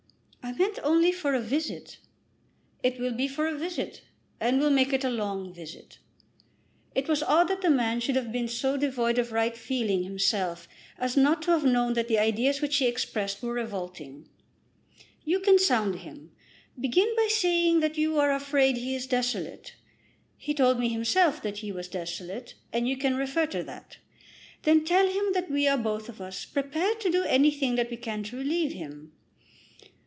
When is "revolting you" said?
13.53-15.39